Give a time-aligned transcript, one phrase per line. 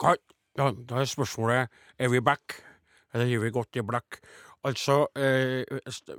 [0.00, 0.16] Hva?
[0.58, 1.68] Ja, da er spørsmålet
[2.00, 2.56] er vi back,
[3.14, 4.20] eller gir vi godt i black?
[4.62, 5.64] Altså, eh,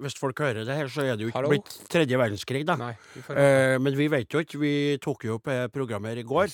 [0.01, 1.49] hvis- folk hører det her, så er det jo ikke Hallo?
[1.49, 2.75] blitt tredje verdenskrig, da.
[2.75, 2.95] Nei.
[3.13, 4.57] Vi Eh, men vi vet jo ikke.
[4.59, 6.47] Vi tok jo opp programmet her i går,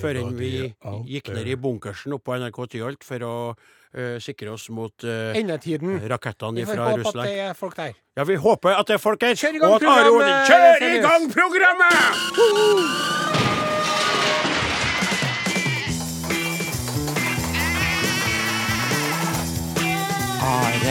[0.00, 0.74] før vi
[1.06, 3.56] gikk ned i bunkersen oppå NRK Tyholt for å
[3.94, 6.00] eh, sikre oss mot eh, Endetiden.
[6.10, 7.28] rakettene Vi får fra håpe at Russland.
[7.28, 7.94] det er folk der.
[8.16, 9.34] Ja, vi håper at det er folk her.
[9.34, 11.94] Kjør i gang programmet, Kjør i gang programmet!
[12.38, 13.27] Are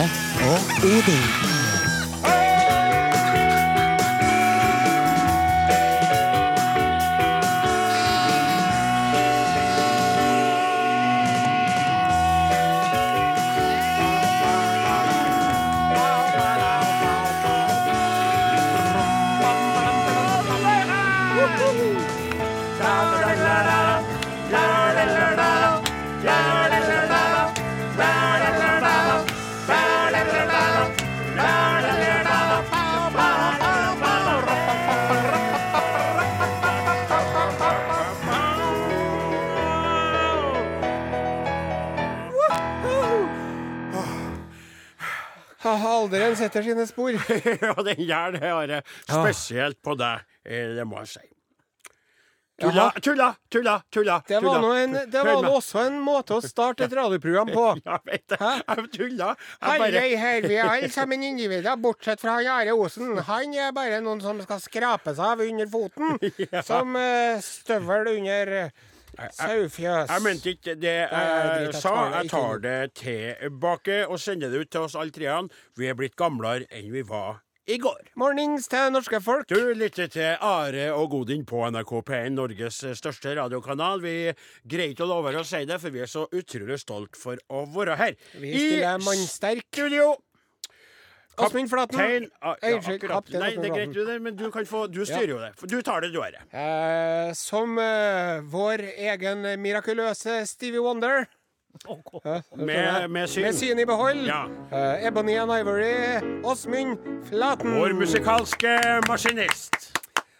[0.03, 1.23] og Odin.
[1.23, 1.36] Ha, Alderen
[46.47, 47.15] setter sine spor.
[47.61, 48.83] ja, den gjør det, Are.
[49.05, 51.27] Spesielt på deg, eh, det må jeg si.
[52.57, 54.15] Tulla, tulla, tulla, tulla.
[54.27, 57.65] Det var nå en, det var nå også en måte å starte et radioprogram på.
[57.85, 58.39] Ja, vet det.
[58.41, 59.27] Jeg tulla.
[59.37, 63.13] Jeg Halløy bare her, vi er alle sammen individer, bortsett fra Are Osen.
[63.29, 66.17] Han er bare noen som skal skrape seg av under foten.
[66.65, 68.55] Som uh, støvel under
[69.37, 70.11] sauefjøs.
[70.11, 71.95] Jeg mente ikke det jeg sa.
[72.17, 75.49] Jeg tar det tilbake og sender det ut til oss alle treene.
[75.77, 78.13] Vi er blitt gamlere enn vi var i går.
[78.19, 79.49] Mornings til norske folk.
[79.51, 83.99] Du lytter til Are og Godin på NRK P1, Norges største radiokanal.
[84.03, 84.13] Vi
[84.63, 87.65] greier ikke å love å si det, for vi er så utrolig stolt for å
[87.75, 88.15] være her.
[88.39, 89.67] Vi stiller mannsterk.
[89.67, 90.13] studio.
[91.37, 91.99] Åsmund Flaten.
[91.99, 93.15] Kaptein ah, ja, Unnskyld, akkurat.
[93.15, 95.51] kaptein Nei, det er greit, du, det, men du, kan få, du styrer jo det.
[95.69, 96.41] Du tar det, du, Are.
[96.49, 101.27] Eh, som eh, vår egen mirakuløse Stevie Wonder.
[102.23, 102.41] Hæ?
[102.55, 103.43] Med, med syn.
[103.43, 104.25] Med syn i behold.
[104.25, 104.45] Ja.
[104.73, 105.93] Eh, Ebony and Ivory,
[106.43, 106.97] Åsmund
[107.29, 107.77] Flaten.
[107.79, 108.77] Vår musikalske
[109.07, 109.93] maskinist.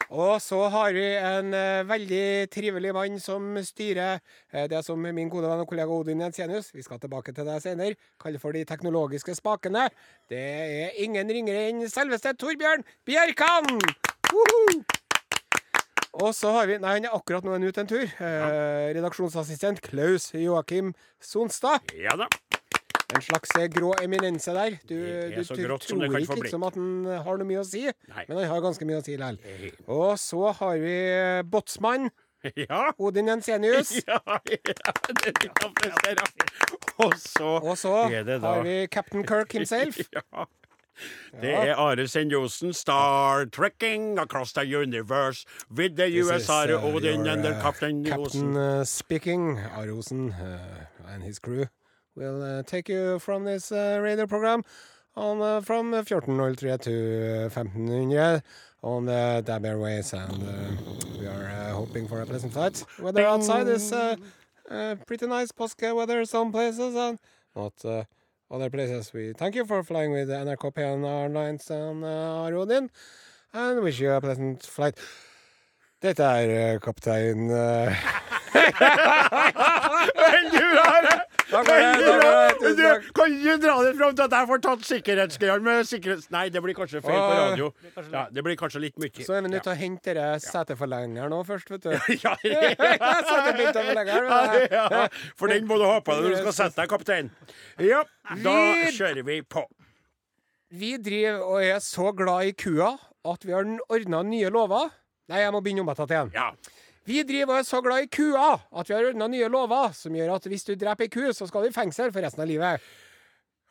[0.08, 4.22] Og så har vi en eh, veldig trivelig mann som styrer
[4.54, 7.60] eh, det som min gode venn og kollega Odin Jensenius Vi skal tilbake til deg
[7.64, 7.98] senere.
[8.22, 9.90] Kaller for de teknologiske spakene.
[10.32, 13.68] Det er ingen ringere enn selveste Torbjørn Bjerkan!
[14.32, 14.80] Woohoo!
[16.18, 18.08] Og så har vi Nei, han er akkurat nå en ute en tur.
[18.08, 21.92] Eh, redaksjonsassistent Klaus Joakim Sonstad.
[22.00, 22.32] Ja da.
[23.16, 24.78] En slags eh, grå eminense der.
[24.90, 28.26] Du, er du, du tror ikke liksom at han har noe mye å si, Nei.
[28.28, 29.40] men han har ganske mye å si likevel.
[29.48, 30.98] Eh, Og så har vi
[31.48, 32.10] Båtsmann.
[32.68, 32.92] Ja.
[33.00, 33.96] Odin Jensenius.
[34.08, 36.22] Ja, ja, er
[37.02, 39.98] Og så Og så er det da har vi Captain Kirk himself.
[40.14, 40.46] Ja.
[41.42, 47.28] Det er Are Sendjosen, Star Trekking across the universe with the US USR uh, Odin
[47.28, 51.68] and the Captain Captain Captain uh, speaking, Arosen uh, and his crew
[52.18, 54.64] will uh, take you from this uh, radio program
[55.16, 58.44] on uh, from 1403 to uh, 1500
[58.84, 62.84] on the DAB Airways, and uh, we are uh, hoping for a pleasant flight.
[63.00, 64.16] Weather outside is uh,
[64.70, 67.20] uh, pretty nice Posca weather some places, and
[67.56, 68.04] not uh,
[68.50, 69.14] other places.
[69.14, 72.90] We thank you for flying with NRK P1 Airlines and uh, Arodin,
[73.54, 74.98] and wish you a pleasant flight.
[76.00, 77.96] Dette er uh, kaptein eh,
[80.16, 81.17] Veldig bra!
[81.48, 81.80] Det, det,
[82.60, 83.06] tusen takk.
[83.16, 86.28] kan ikke dra det fram til at jeg får tatt sikkerhetsgreiene med sikkerhets...
[86.34, 87.70] Nei, det blir kanskje feil på radio.
[88.12, 89.24] Ja, det blir kanskje litt mye.
[89.24, 91.92] Så er vi nødt til å hente denne seteforlengeren nå først, vet du.
[92.18, 92.50] Ja, ja,
[94.92, 95.08] ja,
[95.40, 97.28] for den må du ha på deg når du skal sette deg, kaptein.
[97.84, 98.02] Ja,
[98.44, 98.56] da
[98.94, 99.64] kjører vi på.
[100.76, 102.90] Vi driver og er så glad i kua
[103.28, 104.90] at vi har ordna nye lover.
[105.32, 106.12] Nei, jeg må begynne om igjen.
[106.12, 106.30] igjen.
[106.36, 106.48] Ja.
[107.08, 110.16] Vi driver og er så glad i kua at vi har ordna nye lover som
[110.16, 112.50] gjør at hvis du dreper ei ku, så skal du i fengsel for resten av
[112.50, 112.84] livet.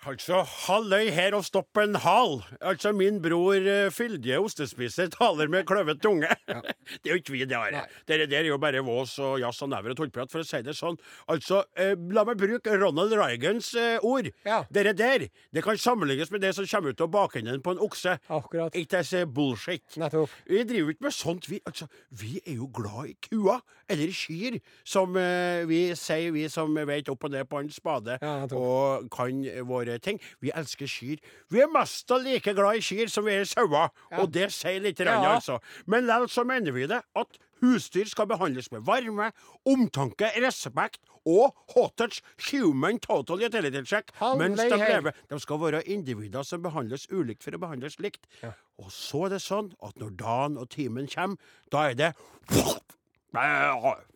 [0.06, 2.36] Altså, halløy her og stopp en hal.
[2.62, 6.28] Altså, min bror uh, fyldige ostespiser taler med kløvet tunge.
[7.02, 7.80] det er jo ikke vi, det, Are.
[8.06, 10.60] Det der er jo bare vås og jazz og never og tullprat, for å si
[10.62, 10.94] det sånn.
[11.32, 14.30] Altså, uh, la meg bruke Ronald Reagans uh, ord.
[14.46, 14.60] Ja.
[14.70, 18.14] Dere der, det kan sammenlignes med det som kommer ut av bakenden på en okse.
[18.30, 18.78] Akkurat.
[18.78, 19.98] Ikke det er bullshit.
[19.98, 20.30] Nettopp.
[20.46, 21.50] Vi driver ikke med sånt.
[21.50, 23.58] Vi, altså, vi er jo glad i kua,
[23.90, 25.18] eller kyr, som
[25.66, 29.95] vi sier, vi som vet opp og ned på en spade Ja, og kan våre
[29.98, 30.20] ting.
[30.40, 31.16] Vi elsker kyr.
[31.50, 34.81] Vi er mest like glad i kyr som vi er i sauer, og det sier
[34.81, 35.34] litt, rann, Ja.
[35.37, 35.58] altså.
[35.87, 39.31] Men likevel så mener vi det, at Husdyr skal behandles med varme,
[39.64, 42.20] omtanke, respekt og hottage
[42.50, 45.12] human total utility check mens de lever.
[45.31, 48.26] De skal være individer som behandles ulikt for å behandles likt.
[48.42, 48.52] Ja.
[48.78, 51.37] Og så er det sånn at når dagen og timen kommer,
[51.72, 52.12] da er det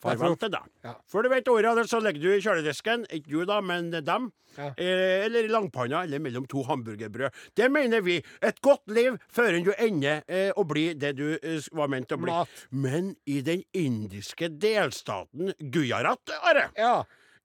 [0.00, 0.69] Farvel til deg.
[0.87, 0.94] Ja.
[1.11, 3.06] Før du vet ordet av det, så ligger du i kjøledisken.
[3.12, 4.31] Ikke du, da, men dem.
[4.56, 4.70] Ja.
[4.76, 7.31] Eh, eller i langpanna, eller mellom to hamburgerbrød.
[7.56, 8.17] Det mener vi.
[8.43, 12.19] Et godt liv før du ender eh, å bli det du eh, var ment å
[12.19, 12.32] bli.
[12.32, 12.67] Mat.
[12.72, 16.96] Men i den indiske delstaten Gujarat, Are, Ja.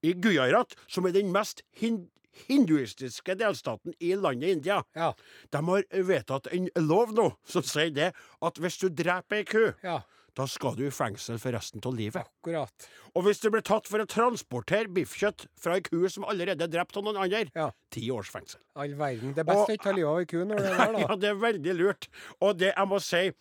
[0.02, 2.06] i Gujarat, som er den mest hin
[2.50, 5.14] hinduistiske delstaten i landet India, Ja.
[5.50, 8.10] de har vedtatt en lov nå som sier det
[8.42, 10.02] at hvis du dreper ei ku, Ja.
[10.36, 12.28] Da skal du i fengsel for resten av livet.
[12.44, 12.88] Akkurat.
[13.16, 16.72] Og hvis du blir tatt for å transportere biffkjøtt fra ei ku som allerede er
[16.72, 17.70] drept av noen andre, Ja.
[17.90, 18.60] ti års fengsel.
[18.76, 19.32] All verden.
[19.32, 20.98] Det er best å ikke ta livet av ei ku når det er der, da.
[21.06, 22.08] Ja, det er veldig lurt.
[22.40, 23.32] Og det jeg må si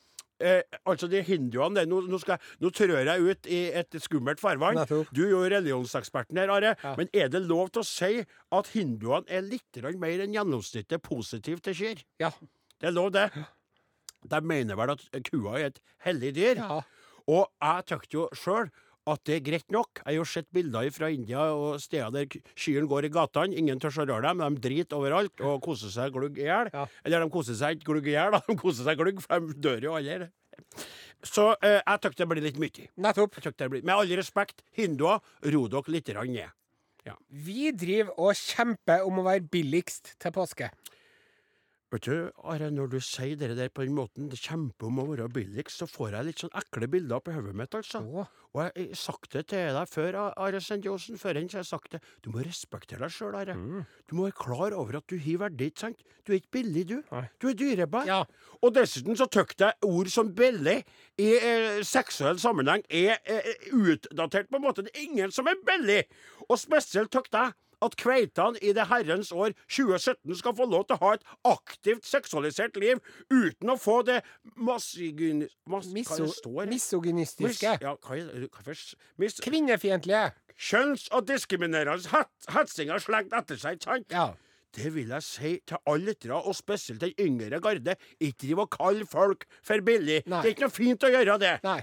[0.43, 4.41] Eh, altså de hinduene det, nå, nå, skal, nå trør jeg ut i et skummelt
[4.43, 4.81] farvann.
[5.15, 6.73] Du er jo religionseksperten her, Are.
[6.83, 6.91] Ja.
[6.99, 8.19] Men er det lov til å si
[8.51, 12.03] at hinduene er litt mer enn gjennomsnittet positive til kyr?
[12.19, 12.33] Ja.
[12.81, 13.29] Det er lov, det.
[14.31, 16.61] De mener vel at kua er et hellig dyr.
[16.61, 16.81] ja.
[17.25, 18.67] Og jeg tenkte jo sjøl
[19.09, 19.99] at det er greit nok.
[20.01, 22.25] Jeg har jo sett bilder fra India og steder der
[22.57, 23.57] kyrne går i gatene.
[23.61, 24.41] Ingen tør å røre dem.
[24.41, 26.71] De driter overalt og koser seg glugg i hjel.
[26.73, 26.87] Ja.
[27.05, 29.89] Eller de koser seg ikke glugg i hjel, de koser seg glugg, for de dør
[29.89, 30.31] jo alle.
[31.25, 32.89] Så eh, jeg tykte det blir litt mye.
[33.01, 33.37] Nettopp.
[33.41, 35.21] Blir, med all respekt, hinduer,
[35.53, 36.53] ro dere litt ned.
[37.05, 37.13] Ja.
[37.29, 40.71] Vi driver og kjemper om å være billigst til påske.
[41.93, 45.05] Vet du, Are, når du sier det der på den måten, det kjemper om å
[45.11, 48.01] være billigst, så får jeg litt sånn ekle bilder oppi hodet mitt, altså.
[48.01, 48.25] Å.
[48.55, 51.69] Og jeg har sagt det til deg før, Are Sendiosen, før enn så har jeg
[51.69, 51.99] sagt det.
[52.25, 53.53] Du må respektere deg sjøl, Are.
[53.59, 53.83] Mm.
[54.09, 56.05] Du må være klar over at du har verdi, ikke sant?
[56.25, 56.95] Du er ikke billig, du.
[57.11, 57.25] Nei.
[57.43, 58.09] Du er dyrebar.
[58.09, 58.21] Ja.
[58.65, 60.79] Og dessuten så tykte jeg ord som billig
[61.21, 64.87] i eh, seksuell sammenheng er eh, utdatert på en måte.
[64.87, 66.01] Det er ingen som er billig!
[66.49, 67.55] Og spesielt tykte jeg
[67.85, 72.05] at kveitene i det herrens år 2017 skal få lov til å ha et aktivt
[72.09, 73.01] seksualisert liv
[73.31, 74.21] uten å få det
[74.55, 75.45] massigyn...
[75.69, 77.77] Mas, misogynistiske.
[77.81, 77.95] ja?
[79.17, 80.31] Mis, Kvinnefiendtlige.
[80.55, 84.11] kjønns- og diskriminerende het- hetsinger slengt etter seg, ikke sant?
[84.11, 84.27] Ja.
[84.75, 87.93] Det vil jeg si til alle lyttere, og spesielt den yngre garde.
[88.19, 90.23] Ikke driv og kalle folk for billig.
[90.27, 90.41] Nei.
[90.43, 91.53] Det er ikke noe fint å gjøre det.
[91.63, 91.77] Nei.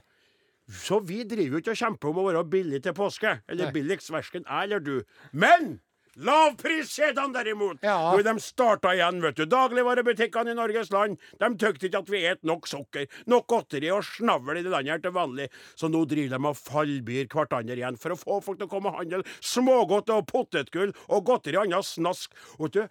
[0.72, 3.32] Så vi driver jo ikke og kjemper om å være billig til påske.
[3.48, 3.72] Eller Nei.
[3.78, 4.93] billigst, verken jeg eller du.
[5.32, 5.81] Men
[6.17, 8.17] lavpriskjedene derimot, Ja.
[8.23, 9.44] de starta igjen, vet du.
[9.47, 14.03] Dagligvarebutikkene i Norges land, de tykte ikke at vi et nok sukker, nok godteri og
[14.05, 15.49] snavl i det landet her til vanlig.
[15.76, 18.93] Så nå driver de og fallbyr hverandre igjen for å få folk til å komme
[18.93, 22.32] og handle smågodt og potetgull og godteri og annet snask.
[22.58, 22.88] Vet du,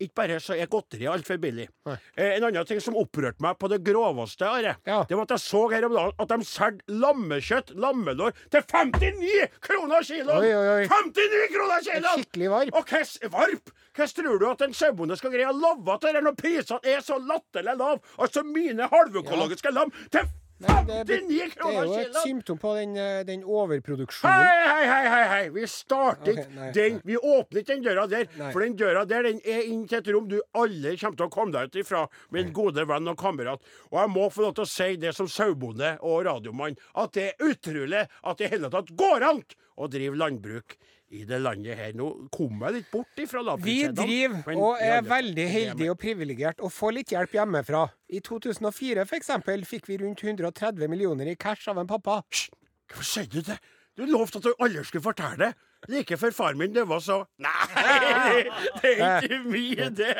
[0.00, 1.68] ikke bare så er godteri altfor billig.
[1.86, 5.04] Eh, en annen ting som opprørte meg på det groveste, Are, Ja.
[5.04, 9.48] det var at jeg så her om dagen at de solgte lammekjøtt, lammelår, til 59
[9.60, 10.42] kroner kiloen!
[10.42, 10.86] Oi, oi, oi.
[10.88, 12.24] 59 kroner kiloen!
[12.54, 12.78] Varp.
[12.78, 13.74] Og hvordan varp?
[13.94, 17.04] Hvordan tror du at en sauebonde skal greie å love til det når prisene er
[17.04, 18.00] så latterlig lav?
[18.18, 20.30] Altså mine halvøkologiske lam til
[20.62, 24.44] Nei, det, 59 det er jo et symptom på den, eh, den overproduksjonen.
[24.46, 25.48] Hei, hei, hei, hei!
[25.50, 27.06] Vi starter ikke okay, den nei.
[27.10, 28.28] Vi åpner ikke den døra der.
[28.38, 28.52] Nei.
[28.54, 31.34] For den døra der den er inn til et rom du alle kommer til å
[31.34, 33.66] komme deg ut ifra med en gode venn og kamerat.
[33.90, 37.28] Og jeg må få lov til å si det som sauebonde og radiomann, at det
[37.32, 39.42] er utrolig at det i hele tatt går an
[39.74, 40.78] å drive landbruk
[41.14, 41.92] i det landet her.
[41.96, 46.72] Nå kom jeg litt bort ifra Vi driver og er veldig heldige og privilegerte og
[46.74, 47.84] får litt hjelp hjemmefra.
[48.10, 52.22] I 2004 for eksempel fikk vi rundt 130 millioner i cash av en pappa.
[52.28, 52.50] Hysj!
[52.94, 53.58] Hva sier du det?
[53.94, 55.52] Du lovte at du aldri skulle fortelle det.
[55.92, 58.44] Like før far min det var så Nei,
[58.82, 60.14] det er ikke mye, det.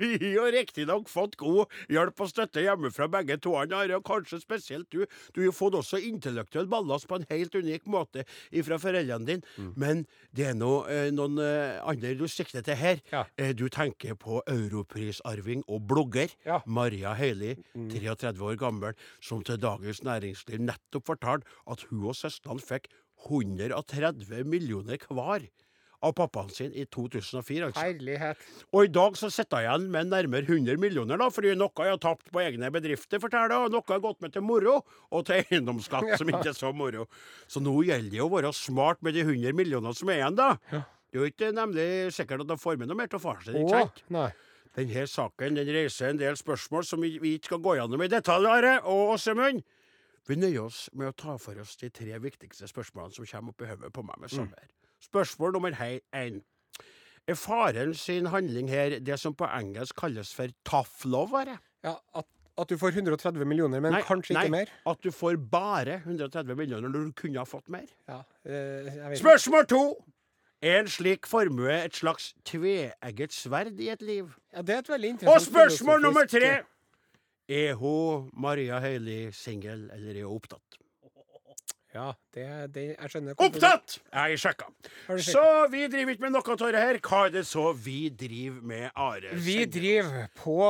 [0.00, 3.54] Vi har riktignok fått god hjelp og støtte hjemmefra, begge to.
[3.60, 5.04] Are, og kanskje spesielt du.
[5.34, 8.24] Du har fått også intellektuell ballast på en helt unik måte
[8.66, 9.56] fra foreldrene dine.
[9.56, 9.72] Mm.
[9.80, 10.04] Men
[10.36, 13.02] det er nå eh, noen eh, andre du sikter til her.
[13.12, 13.24] Ja.
[13.40, 16.60] Eh, du tenker på europrisarving og blogger Ja.
[16.64, 16.74] Mm.
[16.80, 22.62] Maria Høili, 33 år gammel, som til Dagens Næringsliv nettopp fortalte at hun og søstrene
[22.64, 22.88] fikk
[23.28, 25.48] 130 millioner hver
[26.00, 27.66] av pappaen sin i 2004.
[27.66, 27.82] altså.
[27.82, 28.44] Herlighet.
[28.72, 31.92] Og i dag så sitter jeg igjen med nærmere 100 millioner, da, fordi noe jeg
[31.92, 34.78] har tapt på egne bedrifter, forteller og noe har gått med til moro,
[35.10, 37.04] og til eiendomsskatt, som ikke er så moro.
[37.50, 40.54] Så nå gjelder det å være smart med de 100 millionene som er igjen, da.
[40.70, 43.60] Det er jo ikke nemlig sikkert at de får med noe mer til faren sin,
[43.60, 44.04] ikke sant?
[44.14, 44.30] nei.
[44.78, 48.08] Denne saken den reiser en del spørsmål som vi, vi ikke skal gå gjennom i
[48.08, 49.64] detalj, Are og Åsemund.
[50.28, 53.64] Vi nøyer oss med å ta for oss de tre viktigste spørsmålene som kommer opp
[53.64, 54.66] i hodet på meg med sommer.
[55.00, 56.42] Spørsmål nummer én.
[57.28, 61.36] Er faren sin handling her det som på engelsk kalles for tough love?
[61.36, 61.58] Are?
[61.84, 62.26] Ja, at,
[62.58, 64.72] At du får 130 millioner, men Nei, kanskje nei, ikke mer?
[64.90, 67.86] At du får bare 130 millioner når du kunne ha fått mer.
[68.10, 69.18] Ja, vet.
[69.22, 69.84] Spørsmål to!
[70.60, 74.26] Er en slik formue et slags tveegget sverd i et liv?
[74.52, 76.50] Ja, det er et veldig interessant Og spørsmål nummer tre!
[77.50, 80.76] Er hun Maria Høili singel, eller er hun opptatt?
[81.90, 83.34] Ja, det, det jeg skjønner.
[83.42, 83.96] Opptatt!
[84.14, 84.68] Jeg sjekka.
[85.26, 85.42] Så
[85.72, 86.98] vi driver ikke med noe av det her.
[87.02, 89.32] Hva er det så vi driver med, Are?
[89.34, 90.60] Vi driver på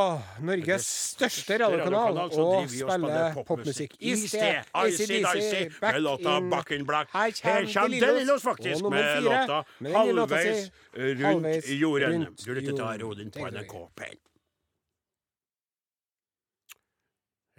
[0.49, 3.99] Norges største radiokanal og spiller popmusikk.
[4.01, 7.13] I sted, AC/DC, med låta Back in Black.
[7.13, 7.37] Her
[7.69, 9.61] kommer Delillos faktisk, med låta
[9.93, 12.27] Halvveis rundt jorden.
[12.41, 13.45] Du lytter til Are Odin på.
[13.45, 14.30] NRK P1.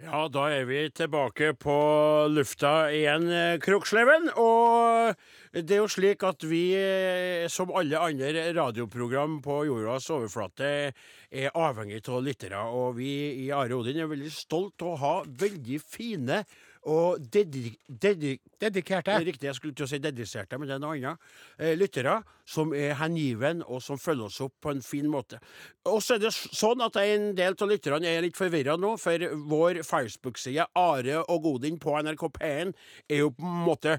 [0.02, 1.74] Ja, da er vi tilbake på
[2.26, 4.32] lufta igjen, eh, Kroksleven.
[4.34, 5.14] Og
[5.54, 10.90] det er jo slik at vi, eh, som alle andre radioprogram på jordas overflate,
[11.30, 12.64] er avhengig av lyttere.
[12.66, 16.44] Og vi i Are Odin er veldig stolt av å ha veldig fine
[16.90, 17.70] og dedi...
[17.86, 19.10] dedi Dedikerte.
[19.10, 21.30] det er riktig, jeg skulle til å si dediserte, men det er noe annet.
[21.58, 25.40] Eh, lyttere som er hengiven, og som følger oss opp på en fin måte.
[25.90, 29.26] Og så er det sånn at en del av lytterne er litt forvirra nå, for
[29.50, 32.74] vår Facebook-side Are og Godin på NRK P1
[33.10, 33.98] er jo på en måte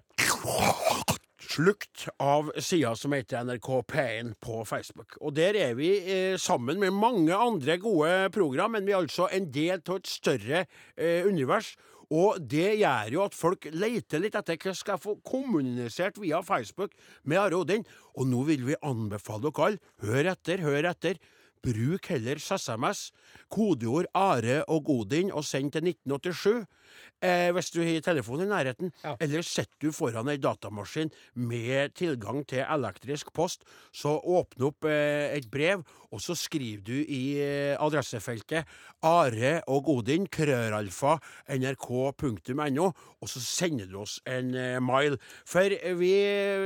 [1.54, 5.18] slukt av sida som heter NRK P1 på Facebook.
[5.22, 9.28] Og der er vi eh, sammen med mange andre gode program, men vi er altså
[9.32, 10.66] en del av et større
[10.98, 11.74] eh, univers.
[12.12, 16.98] Og det gjør jo at folk leter litt etter hva skal få kommunisert via Facebook
[17.24, 17.86] med Are Odin.
[18.17, 21.22] Og nå vil vi anbefale dere alle, hør etter, hør etter.
[21.63, 23.12] Bruk heller SMS,
[23.50, 26.65] kodeord Are og Godin, og send til 1987.
[27.24, 28.91] Eh, hvis du har telefonen i nærheten.
[29.03, 29.15] Ja.
[29.24, 33.63] Eller sitter du foran ei datamaskin med tilgang til elektrisk post,
[33.96, 38.67] så åpne opp eh, et brev, og så skriver du i eh, adressefeltet
[39.08, 41.15] Are og Godin, krøralfa,
[41.55, 45.15] nrk.no, og så sender du oss en eh, mail.
[45.48, 46.13] For vi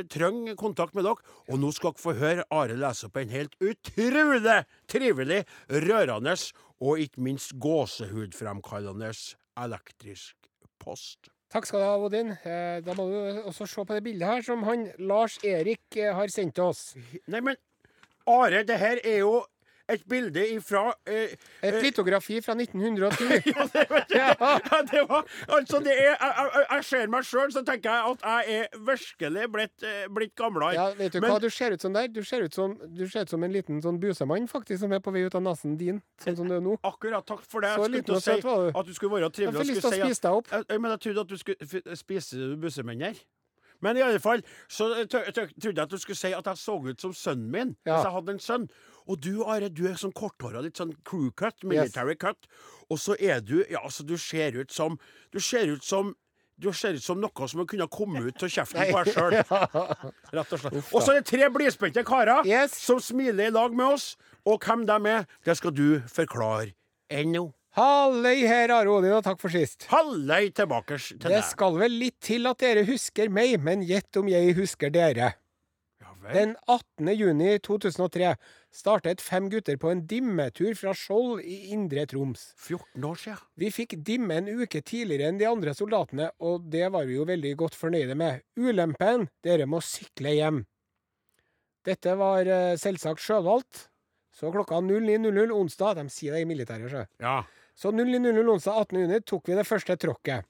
[0.09, 3.53] trenger kontakt med dere, og nå skal dere få høre Are lese opp en helt
[3.61, 4.57] utrolig
[4.89, 6.35] trivelig, rørende
[6.79, 9.11] og ikke minst gåsehudfremkallende
[9.57, 10.35] elektrisk
[10.79, 11.29] post.
[11.53, 12.33] Takk skal du ha, Odin.
[12.43, 16.13] Eh, Da må du også se på det bildet her som han Lars Erik eh,
[16.13, 16.89] har sendt til oss.
[17.27, 17.55] Nei, men
[18.27, 19.45] Are, det her er jo
[19.89, 23.43] et bilde ifra eh, Et eh, litografi fra 1910.
[23.55, 24.33] ja, det, vet du, Ja.
[24.39, 28.11] ja, det var Altså, det er Jeg, jeg, jeg ser meg sjøl, så tenker jeg
[28.11, 30.73] at jeg er virkelig blitt, eh, blitt gamlere.
[30.75, 32.07] Ja, vet du Men- hva du ser ut som der?
[32.07, 34.99] Du ser ut som, du ser ut som en liten sånn busemann faktisk, som er
[34.99, 36.77] på vei ut av nesen din, sånn som du er nå.
[36.83, 37.25] Akkurat.
[37.27, 37.69] Takk for det.
[37.69, 38.71] Jeg Så skulle si du.
[38.79, 40.51] at du skulle være Jeg trivelig får og lyst til å spise deg opp.
[40.51, 43.15] Jeg, jeg, men jeg trodde at du skulle Spiser spise busemenn her.
[43.81, 47.01] Men i alle fall, så trodde jeg at du skulle si at jeg så ut
[47.01, 47.95] som sønnen min Ja.
[47.97, 48.69] hvis jeg hadde en sønn.
[49.07, 52.47] Og du, Are, du er sånn korthåra, litt sånn crew cut, military cut.
[52.89, 54.97] Og så er du Ja, altså, du ser ut som
[55.31, 56.15] Du ser ut som
[56.59, 59.35] du ser ut som noe som kunne komme ut av kjeften på deg sjøl.
[60.33, 60.73] Rett og slett.
[60.89, 62.73] Og så er det tre blidspente karer Yes.
[62.81, 64.15] som smiler i lag med oss.
[64.43, 66.71] Og hvem de er, det skal du forklare
[67.13, 67.53] ennå.
[67.77, 69.85] Halløy her, Are Odin, og takk for sist.
[69.91, 71.35] Halløy tilbake til deg.
[71.35, 75.35] Det skal vel litt til at dere husker meg, men gjett om jeg husker dere.
[76.01, 76.31] Ja vel.
[76.33, 77.11] Den 18.
[77.13, 78.31] juni 2003
[78.73, 82.47] startet fem gutter på en dimmetur fra Skjold i Indre Troms.
[82.57, 83.43] 14 år siden.
[83.61, 87.27] Vi fikk dimme en uke tidligere enn de andre soldatene, og det var vi jo
[87.29, 88.41] veldig godt fornøyde med.
[88.57, 90.63] Ulempen dere må sykle hjem.
[91.87, 93.85] Dette var eh, selvsagt sjølvalgt.
[94.37, 97.05] Så klokka 09.00 onsdag De sier det i militæret, sjø.
[97.23, 97.39] Ja.
[97.77, 100.47] Så 09.00 onsdag 18.6 tok vi det første tråkket.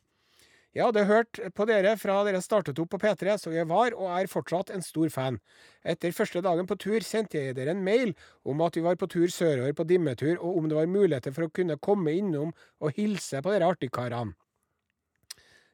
[0.75, 4.11] Jeg hadde hørt på dere fra dere startet opp på P3, så jeg var og
[4.13, 5.39] er fortsatt en stor fan.
[5.81, 8.13] Etter første dagen på tur sendte jeg dere en mail
[8.47, 11.47] om at vi var på tur sørover på dimmetur, og om det var muligheter for
[11.47, 14.37] å kunne komme innom og hilse på dere artigkarene.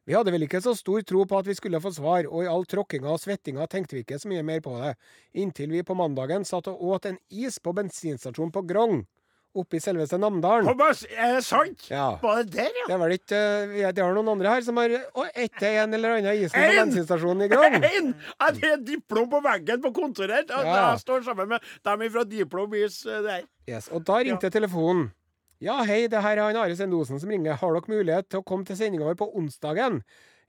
[0.07, 2.49] Vi hadde vel ikke så stor tro på at vi skulle få svar, og i
[2.51, 4.95] all tråkkinga og svettinga tenkte vi ikke så mye mer på det,
[5.39, 9.03] inntil vi på mandagen satt og åt en is på bensinstasjonen på Grong,
[9.57, 10.65] oppe i selveste Namdalen.
[10.67, 11.85] Thomas, er det sant?
[11.91, 12.17] Ja.
[12.21, 12.85] Var det der, ja?
[12.89, 14.93] Det er vel ikke eh, Det har noen andre her som har
[15.33, 16.77] etter en eller annen isen på En!
[16.81, 17.77] bensinstasjonen i Grong.
[17.93, 18.13] En!
[18.39, 20.49] Ja, det er diplom på veggen på kontoret.
[20.49, 20.61] Ja.
[20.65, 20.77] Ja.
[20.93, 23.45] Jeg står sammen med dem fra Diplomis Is der.
[23.69, 25.11] Yes, og da ringte telefonen.
[25.63, 27.55] Ja, hei, det her er han Are Sendosen som ringer.
[27.61, 30.01] Har dere mulighet til å komme til sendinga vår på onsdagen?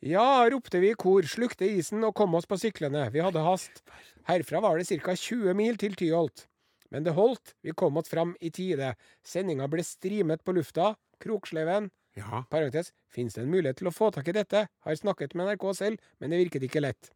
[0.04, 3.06] Ja, ropte vi i kor, slukte isen og kom oss på syklene.
[3.14, 3.84] Vi hadde hast.
[4.28, 5.14] Herfra var det ca.
[5.14, 6.48] 20 mil til Tyholt.
[6.94, 8.92] Men det holdt, vi kom oss fram i tide.
[9.26, 10.92] Sendinga ble streamet på lufta.
[11.22, 11.90] Kroksleven.
[12.14, 12.44] Ja.
[12.50, 14.64] Parentes, Fins det en mulighet til å få tak i dette?
[14.86, 17.10] Har snakket med NRK selv, men det virket ikke lett.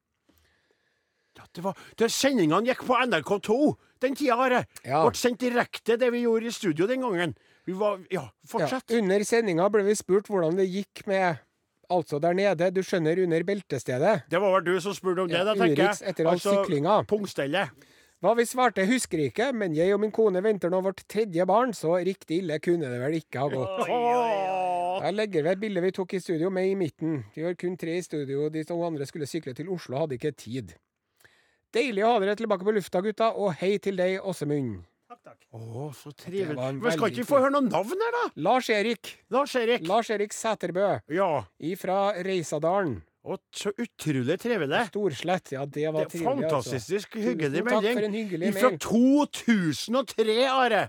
[1.39, 3.59] Ja, Det var, det Sendingene gikk på NRK2
[4.03, 4.65] den tida, Are.
[4.83, 5.05] Ja.
[5.07, 7.37] Ble sendt direkte, det vi gjorde i studio den gangen.
[7.67, 8.81] Vi var, ja, Ja.
[8.99, 11.45] Under sendinga ble vi spurt hvordan det gikk med
[11.89, 14.27] Altså der nede, du skjønner, under beltestedet.
[14.29, 16.11] Det var vel du som spurte om det, da, tenker Urix jeg.
[16.11, 16.97] etter all syklinga.
[17.09, 17.87] Pungstellet.
[18.19, 21.71] Hva vi svarte, husker ikke, men jeg og min kone venter nå vårt tredje barn,
[21.77, 23.93] så riktig ille kunne det vel ikke ha gått.
[24.99, 27.21] Jeg legger ved et bilde vi tok i studio, med i midten.
[27.37, 30.19] Vi var kun tre i studio, de to andre skulle sykle til Oslo og hadde
[30.19, 30.75] ikke tid.
[31.75, 34.81] Deilig å ha dere tilbake på lufta, gutta, og hei til deg, Åsemund.
[35.55, 36.57] Å, så trivelig.
[36.59, 38.25] Men skal ikke vi få høre noen navn her, da?
[38.49, 39.15] Lars Erik.
[39.33, 39.87] Lars Erik.
[39.89, 41.45] Lars Erik Sæterbø Ja.
[41.63, 42.99] ifra Reisadalen.
[43.29, 44.87] Og så utrolig trivelig.
[44.89, 45.53] Storslett.
[45.53, 46.73] Ja, det var Det trivelig, altså.
[46.73, 48.15] fantastisk hyggelig Tusen takk melding.
[48.17, 50.89] hyggelig Fra 2003, Are.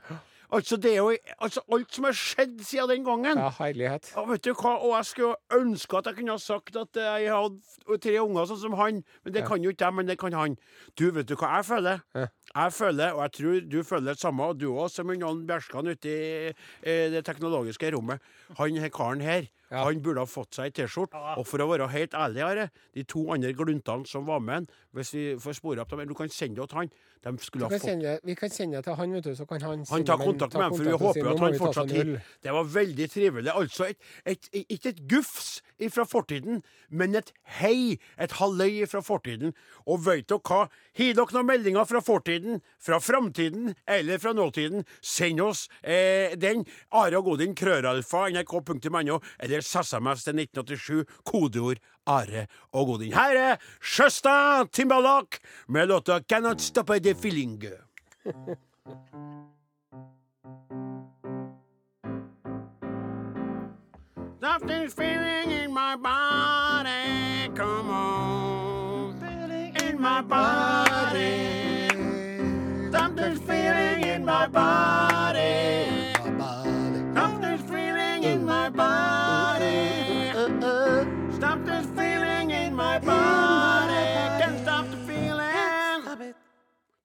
[0.52, 1.12] Altså, det er jo
[1.46, 3.38] altså, alt som har skjedd siden den gangen.
[3.38, 4.08] Ja, herlighet.
[4.18, 7.28] Og vet du hva, og jeg skulle ønske at jeg kunne ha sagt at jeg
[7.30, 9.48] hadde tre unger sånn som han, men det Ja.
[9.52, 10.58] kan jo ikke jeg, men det kan han.
[10.98, 12.02] Du, vet du hva jeg føler?
[12.18, 12.26] Ja.
[12.56, 15.86] Jeg føler, og jeg tror du føler det samme, og du òg, som Jan Bjerskan
[15.94, 18.20] ute i eh, det teknologiske rommet.
[18.58, 19.84] Han her karen her, Ja.
[19.86, 21.20] han burde ha fått seg ei T-skjorte.
[21.38, 24.68] Og for å være helt ærlig, Are, de to andre gluntene som var med han,
[24.98, 27.74] hvis vi får spore opp dem, du kan sende det til han, de skulle ha
[27.74, 30.22] fått sende, vi kan sende det til han, vet du, så kan han han tar
[30.24, 32.14] kontakt med dem, for vi håper nå at han fortsatt øl.
[32.44, 33.52] Det var veldig trivelig.
[33.54, 35.60] Altså et, et, ikke et gufs
[35.94, 39.54] fra fortiden, men et hei, et halløy fra fortiden.
[39.86, 40.66] Og veit dere hva?
[41.00, 46.66] Har dere noen meldinger fra fortiden, fra framtiden eller fra nåtiden, send oss eh, den.
[46.92, 53.14] Are og Godin, krøralfa, nrk.no, eller SMS til 1987, kodeord Are og Godin.
[53.14, 55.38] Her er Sjøstad Timbalak
[55.68, 57.66] med låta 'Cannot Stop the Feeling'.
[64.42, 67.50] Something's feeling in my body.
[67.56, 69.22] Come on.
[69.84, 71.90] In my body.
[72.90, 75.09] Something's feeling in my body.
[81.40, 84.04] Something's feeling in my body.
[84.40, 86.34] Can't stop the feeling.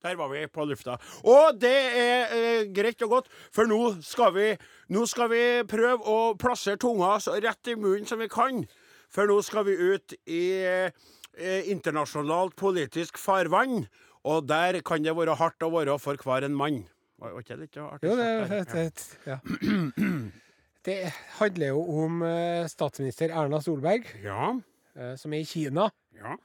[0.03, 0.97] Der var vi på lufta.
[1.23, 4.49] Og det er eh, greit og godt, for nå skal vi
[4.91, 8.65] Nå skal vi prøve å plassere tunga så rett i munnen som vi kan.
[9.09, 13.87] For nå skal vi ut i eh, internasjonalt politisk farvann.
[14.27, 16.83] Og der kan det være hardt å være for hver en mann.
[17.23, 18.11] Var ikke det litt artig?
[18.11, 19.39] Jo, det, er det, ja.
[20.85, 20.99] det
[21.39, 24.53] handler jo om eh, statsminister Erna Solberg, Ja.
[24.97, 26.37] eh, som er i Kina, ja.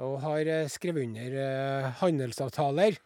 [0.00, 2.96] og har eh, skrevet under handelsavtaler.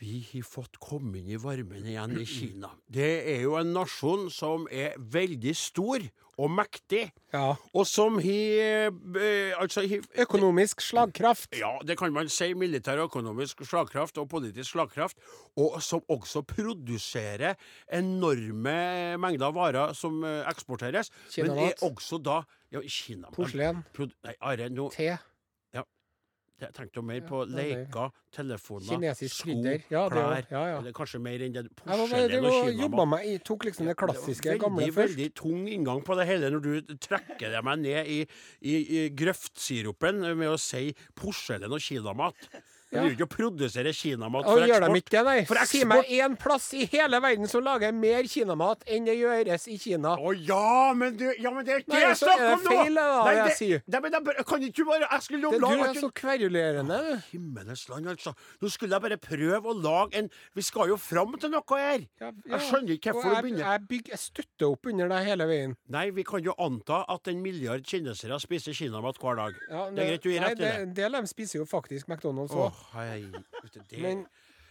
[0.00, 2.68] Vi har fått komme inn i varmen igjen i Kina.
[2.92, 6.04] Det er jo en nasjon som er veldig stor
[6.38, 7.54] og mektig, Ja.
[7.74, 9.82] og som har eh, Altså
[10.20, 11.48] Økonomisk slagkraft.
[11.56, 12.52] Ja, det kan man si.
[12.54, 15.16] Militær og økonomisk slagkraft og politisk slagkraft.
[15.56, 17.54] Og som også produserer
[17.92, 20.46] enorme mengder varer som eksporteres.
[20.50, 21.10] eksporteres.
[21.38, 21.72] Men Kinamat.
[21.82, 23.84] er også da ja, Kina, Porselen.
[24.24, 25.18] Nei, Are, Te.
[26.60, 29.50] Jeg tenkte mer på Ja, er- leker, telefoner, Kinesisk sko,
[30.08, 30.46] klær.
[30.50, 30.78] ja, ja.
[30.78, 32.72] Eller kanskje mer enn det Jeg porselen og Kina.
[33.24, 35.16] i Tok liksom det klassiske Det gamle først.
[35.16, 38.20] veldig tung inngang på det hele når du trekker deg meg ned i,
[38.62, 42.34] i, i grøftsirupen med å si porselen og kinamat.
[42.86, 43.02] Det Ja.
[43.02, 44.96] vil jo ikke å produsere kinamat Og for gjør de eksport.
[44.96, 45.44] ikke det, nei?
[45.44, 49.16] For Si eksport- meg én plass i hele verden som lager mer kinamat enn det
[49.18, 50.16] gjøres i Kina.
[50.16, 52.62] Å ja, men du Ja, men det er ikke Nei, det jeg er snakker om
[52.62, 52.70] nå!
[52.70, 53.82] feil, da, Nei, det jeg det- sier.
[53.88, 57.22] Nei, men jeg, kan ikke du bare Jeg skulle jo lage du er så kverulerende.
[57.32, 58.34] Himmelens land, altså.
[58.62, 62.06] Nå skulle jeg bare prøve å lage en Vi skal jo fram til noe her.
[62.20, 65.44] Ja, Jeg skjønner ikke hvorfor du begynner jeg, bygger, jeg støtter opp under deg hele
[65.46, 65.76] veien.
[65.88, 69.54] Nei, vi kan jo anta at en milliard kinesere spiser kinamat hver dag.
[69.70, 70.74] Ja, Det er greit du gir rett i det.
[70.82, 72.72] En del av dem spiser jo faktisk McDonald's òg.
[72.94, 74.02] Hei vet du, det.
[74.02, 74.26] Men,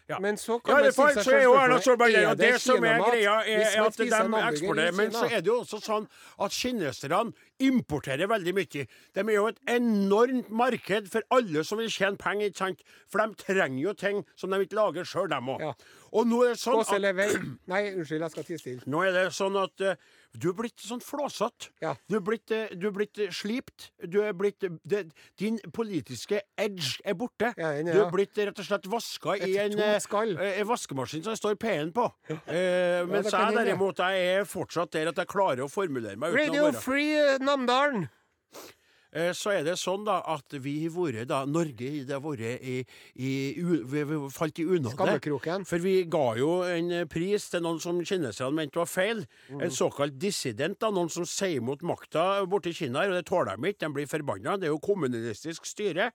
[0.08, 0.20] Ja.
[0.22, 3.00] men så kan stille fall seg så er Erna Solberg er og det som er
[3.02, 4.92] greia, er, at de eksporterer.
[4.94, 6.06] Men så er det jo også sånn
[6.46, 8.86] at kineserne importerer veldig mye.
[9.16, 12.84] De er jo et enormt marked for alle som vil tjene penger, ikke sant?
[13.10, 15.66] For de trenger jo ting som de ikke lager sjøl, dem òg.
[15.66, 15.74] Ja.
[16.14, 17.42] Og nå er det sånn at.
[17.74, 18.86] Nei, unnskyld, jeg skal tie stille.
[18.86, 19.98] nå er det sånn at eh,
[20.42, 21.72] du er blitt sånn flåsete.
[21.84, 21.94] Ja.
[22.10, 23.90] Du eh, du er blitt eh, slipt.
[24.02, 25.06] Du er blitt eh, det,
[25.40, 27.54] Din politiske edge er borte.
[27.58, 31.40] Ja, er, Du er blitt rett og slett vaska i en, en vaskemaskin som det
[31.42, 32.10] står P-en på.
[32.32, 36.60] Eh, mens jeg derimot jeg er fortsatt der at jeg klarer å formulere meg uten
[36.60, 38.08] å Radio Free Namdalen.
[39.16, 42.60] Eh, Så er det sånn da at vi har vært da Norge det har vært
[42.60, 42.78] i,
[43.16, 44.04] i u, vi,
[44.36, 44.94] falt i unåde.
[44.98, 45.66] Skammekroken.
[45.68, 49.24] For vi ga jo en eh, pris til noen som kineserne mente var feil.
[49.50, 49.66] Mm.
[49.68, 53.06] En såkalt dissident, da, noen som sier imot makta i Kina.
[53.08, 54.58] Og det tåler de ikke, de blir forbanna.
[54.60, 56.12] Det er jo kommunistisk styre.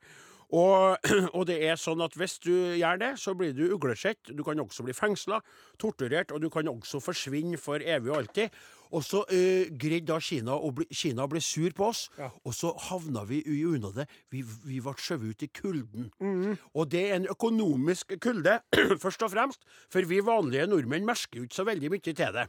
[0.52, 0.98] Og,
[1.36, 4.32] og det er sånn at hvis du gjør det, så blir du uglesett.
[4.34, 5.40] Du kan også bli fengsla,
[5.78, 8.54] torturert, og du kan også forsvinne for evig og alltid.
[8.90, 12.26] Og så uh, greide da Kina å bli, Kina å bli sur på oss, Ja.
[12.42, 14.02] og så havna vi i unåde.
[14.34, 16.08] Vi, vi ble skjøvet ut i kulden.
[16.18, 16.56] Mm.
[16.74, 18.56] Og det er en økonomisk kulde,
[19.04, 19.62] først og fremst,
[19.94, 22.48] for vi vanlige nordmenn merker jo ikke så veldig mye til det.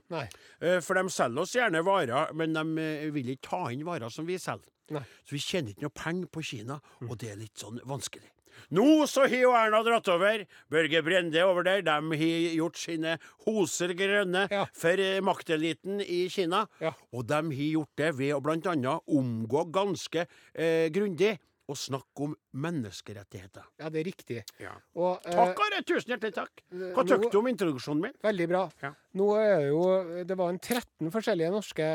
[0.66, 4.10] Eh, For de selger oss gjerne varer, men de eh, vil ikke ta inn varer
[4.10, 4.66] som vi selger.
[4.92, 5.02] Nei.
[5.26, 8.30] Så vi tjener ikke noe penger på Kina, og det er litt sånn vanskelig.
[8.76, 10.44] Nå så har jo Erna dratt over.
[10.70, 11.82] Børge Brende over der.
[11.88, 13.14] De har gjort sine
[13.46, 14.66] hoser grønne Ja.
[14.76, 16.66] for eh, makteliten i Kina.
[16.84, 16.92] Ja.
[17.16, 18.42] Og de har gjort det ved å
[18.76, 21.38] annet omgå ganske eh, grundig
[21.72, 23.64] og snakke om menneskerettigheter.
[23.80, 24.40] Ja, det er riktig.
[24.62, 24.74] Ja.
[24.96, 25.82] Og, eh, Takk, Are.
[25.88, 26.62] Tusen hjertelig takk.
[26.72, 28.14] Hva nå- du om introduksjonen min?
[28.24, 28.70] Veldig bra.
[28.84, 28.92] Ja.
[29.16, 31.88] Nå er jo Det var en 13 forskjellige norske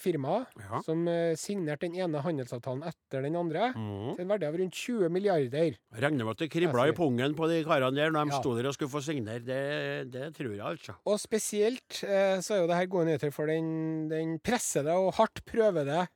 [0.00, 0.80] firmaer Ja.
[0.84, 3.72] som eh, signerte den ene handelsavtalen etter den andre.
[3.74, 4.14] Mm.
[4.16, 5.76] Til en verdi av rundt 20 milliarder.
[5.92, 8.40] Regner med at det kribla i pungen på de karene der når de Ja.
[8.40, 9.40] sto der og skulle få signere.
[9.44, 10.94] Det, det tror jeg, altså.
[11.06, 15.14] Og spesielt eh, så er jo det her gode nyheter for den, den pressede og
[15.14, 16.06] hardt prøvede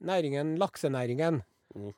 [0.00, 1.42] næringen, laksenæringen.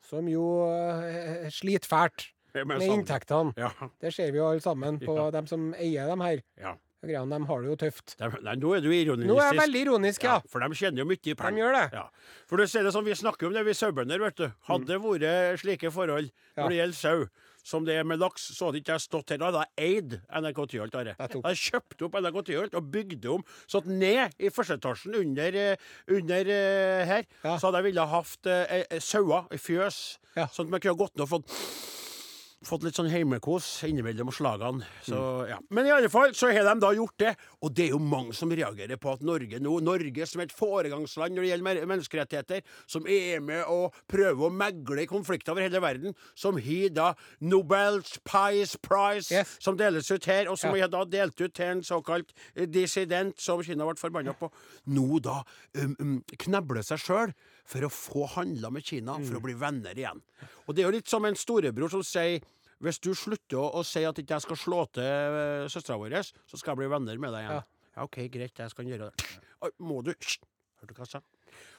[0.09, 3.53] Som jo eh, sliter fælt med sånn- inntektene.
[3.61, 5.31] Ja, Det ser vi jo alle sammen på Ja.
[5.31, 6.43] dem som eier dem her.
[6.61, 6.75] ja.
[7.07, 8.15] Greiene, de har det jo tøft.
[8.19, 9.29] De, nei, nå er du ironisk.
[9.29, 10.41] Nå er jeg veldig ironisk, ja.
[10.51, 11.83] For de tjener jo mye De gjør det.
[11.93, 12.09] Ja.
[12.49, 14.47] For du ser det som vi snakker om det, vi sauebønder, vet du.
[14.67, 16.65] Hadde det vært slike forhold Ja.
[16.65, 17.27] når det gjelder sau,
[17.67, 19.41] som det er med laks, så hadde ikke jeg stått her.
[19.43, 20.95] Da hadde jeg eid NRK Tyholt.
[20.95, 25.59] Jeg hadde kjøpt opp NRK Tyholt og bygd om sånn ned i første etasjen under,
[25.65, 27.27] eh, under eh, her.
[27.43, 27.57] Ja.
[27.59, 30.01] Så hadde jeg ville hatt eh, eh, sauer i fjøs,
[30.37, 30.47] Ja.
[30.53, 31.57] sånn at man kunne gått ned og fått
[32.65, 34.83] Fått litt sånn heimekos innimellom slagene.
[35.05, 35.49] Så, Mm.
[35.51, 35.59] ja.
[35.71, 37.37] Men i alle fall så har de da gjort det.
[37.63, 40.53] Og det er jo mange som reagerer på at Norge nå, Norge som er et
[40.57, 45.61] foregangsland når det gjelder menneskerettigheter, som er med og prøver å megle i konflikter over
[45.69, 49.59] hele verden, som har da Nobels Pies Prize, Yes.
[49.61, 50.83] som deles ut her, og som Ja.
[50.83, 54.51] har da delt ut til en såkalt eh, dissident, som Kina ble forbanna på,
[54.89, 55.43] nå da
[55.77, 57.35] um, um, knebler seg sjøl
[57.67, 59.27] for å få handla med Kina, Mm.
[59.29, 60.21] for å bli venner igjen.
[60.67, 62.41] Og det er jo litt som en storebror som sier
[62.81, 66.19] hvis du slutter å, å si at ikke jeg skal slå til uh, søstera vår,
[66.47, 67.57] så skal jeg bli venner med deg igjen.
[67.57, 67.65] Ja.
[67.97, 69.25] Ja, OK, greit, jeg skal gjøre det.
[69.81, 71.21] Må du Hørte du hva jeg sa?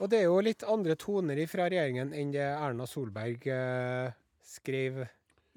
[0.01, 4.09] Og det er jo litt andre toner fra regjeringen enn det Erna Solberg eh,
[4.41, 5.03] skrev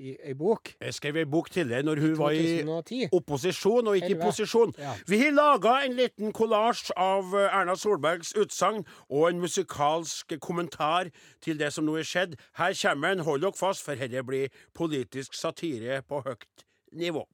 [0.01, 3.99] i ei bok Jeg skrev ei bok til deg når hun var i opposisjon og
[3.99, 4.73] ikke i posisjon.
[4.81, 4.95] Ja.
[5.09, 11.13] Vi har laga en liten kollasj av eh, Erna Solbergs utsagn og en musikalsk kommentar
[11.45, 12.39] til det som nå er skjedd.
[12.59, 17.27] Her kommer en, hold dere fast, for dette blir politisk satire på høyt nivå.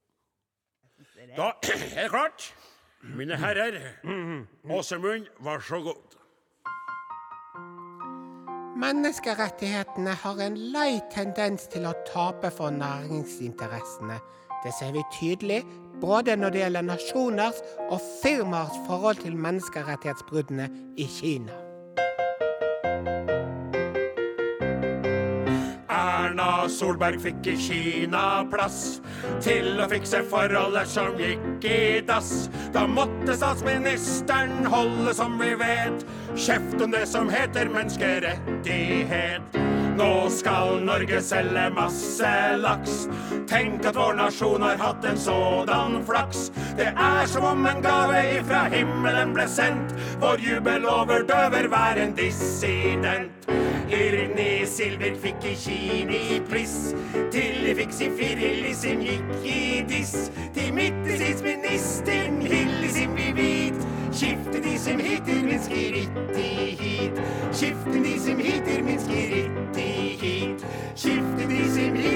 [1.36, 2.50] Da er det klart.
[3.06, 3.76] Mine herrer,
[4.72, 6.16] Åsemund, vær så god.
[8.76, 14.18] Menneskerettighetene har en lei tendens til å tape for næringsinteressene.
[14.64, 15.62] Det ser vi tydelig
[16.02, 20.68] både når det gjelder nasjoners og firmaers forhold til menneskerettighetsbruddene
[21.00, 21.65] i Kina.
[26.72, 29.00] Solberg fikk i Kina plass
[29.44, 32.48] til å fikse forholdet som gikk i dass.
[32.74, 39.62] Da måtte statsministeren holde, som vi vet, kjeft om det som heter menneskerettighet.
[39.96, 43.06] Nå skal Norge selge masse laks.
[43.48, 46.50] Tenk at vår nasjon har hatt en sådan flaks.
[46.76, 49.96] Det er som om en gave ifra himmelen ble sendt.
[50.20, 53.48] Vår jubel overdøver hver en dissident.
[53.90, 56.94] Irni Silver fikk i kinipliss.
[57.30, 60.30] Tilly fikk si firhilli som gikk i diss.
[60.56, 63.86] Til midtdistriktsministeren Hilli sin hvit.
[64.16, 66.50] Skifte de som heter mennesker skiritti
[66.82, 67.22] hit.
[67.52, 69.88] Skifte de som heter mennesker skiritti
[70.24, 70.68] hit.
[70.96, 72.15] Skifte de som heter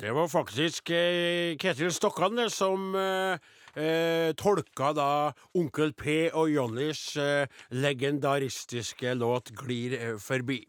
[0.00, 3.36] Det var faktisk eh, Ketil Stokkan som eh,
[3.76, 5.08] eh, tolka da
[5.60, 10.64] Onkel P og Johnnys eh, legendaristiske låt 'Glir eh, forbi'.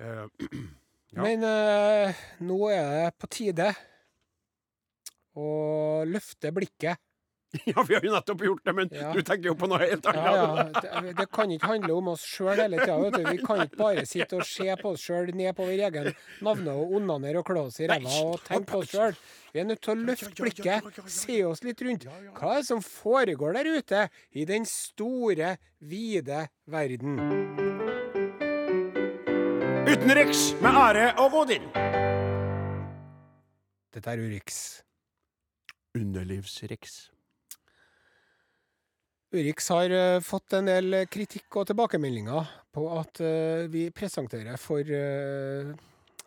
[0.00, 0.24] Eh,
[1.16, 1.22] Ja.
[1.22, 1.40] Men
[2.44, 3.70] nå er det på tide
[5.32, 5.46] å
[6.04, 7.00] løfte blikket.
[7.72, 9.12] ja, vi har jo nettopp gjort det, men Ja.
[9.12, 10.24] du tenker jo på noe helt annet.
[10.24, 11.00] Ja, ja.
[11.02, 13.22] Det, det kan ikke handle om oss sjøl hele tida.
[13.30, 16.10] Vi kan ikke bare sitte og se på oss sjøl ned på vår egen
[16.46, 19.16] navne og onanere og klå oss i ræva og tenke på oss sjøl.
[19.56, 22.04] Vi er nødt til å løfte blikket, se oss litt rundt.
[22.36, 24.02] Hva er det som foregår der ute
[24.36, 27.16] i den store, vide verden?
[29.86, 31.68] Utenriks med Are og Odin.
[33.96, 34.58] Dette er Urix.
[35.96, 37.06] Underlivsriks.
[39.36, 44.80] Urix har eh, fått en del kritikk og tilbakemeldinger på at eh, vi presenterer for
[44.80, 45.74] eh,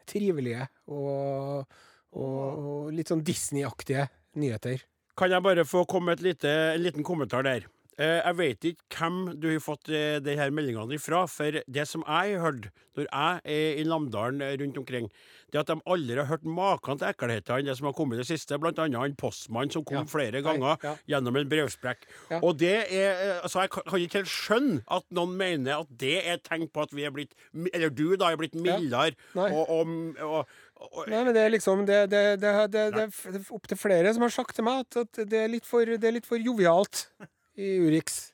[0.10, 1.66] trivelige og,
[2.14, 4.08] og, og litt sånn Disney-aktige
[4.40, 4.86] nyheter.
[5.18, 7.66] Kan jeg bare få komme et en liten kommentar der?
[8.00, 11.84] Eh, jeg vet ikke hvem du har fått eh, de her meldingene ifra, for det
[11.90, 15.10] som jeg har hørt når jeg er i Namdalen eh, rundt omkring,
[15.52, 18.22] det er at de aldri har hørt maken til ekkelhetene det som har kommet i
[18.22, 20.06] det siste, blant annet han postmann som kom Ja.
[20.08, 20.94] flere ganger ja.
[21.12, 22.08] gjennom en brevsprekk.
[22.30, 22.40] Ja.
[22.40, 26.40] Og det er Altså, jeg kan ikke helt skjønne at noen mener at det er
[26.44, 27.34] tegn på at vi er blitt
[27.74, 30.46] Eller du, da, er blitt mildere og, og,
[30.80, 34.24] og, Nei, men det er liksom Det, det, det, det, det er opptil flere som
[34.26, 37.08] har sagt til meg at, at det, er litt for, det er litt for jovialt
[37.60, 38.32] i Urix.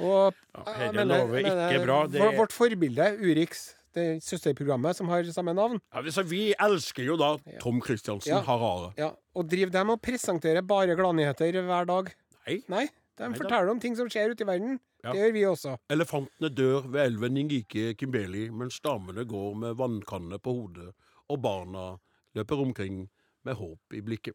[0.00, 5.08] Og Ja, mener- lover ikke mener bra, det- vår- Vårt forbilde, Urix, det søsterprogrammet som
[5.08, 8.40] har samme navn, ja, så Vi elsker jo da Tom Christiansen Ja.
[8.40, 8.94] Harare.
[8.96, 12.14] ja, og driver dem og presenterer bare gladnyheter hver dag.
[12.46, 12.62] Nei.
[12.68, 12.86] Nei,
[13.18, 14.78] de Nei, forteller om ting som skjer ute i verden.
[15.04, 15.12] Ja.
[15.12, 15.78] Det gjør vi også.
[15.90, 20.92] Elefantene dør ved elven Ningike Kimbeli, mens damene går med vannkanne på hodet,
[21.28, 21.98] og barna
[22.34, 23.08] løper omkring
[23.44, 24.34] med håp i blikket.